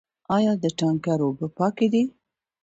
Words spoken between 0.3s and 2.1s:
آیا د تانکر اوبه پاکې دي؟